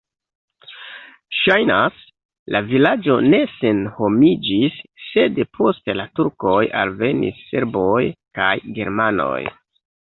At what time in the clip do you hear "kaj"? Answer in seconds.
8.41-8.53